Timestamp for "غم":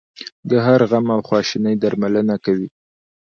0.89-1.07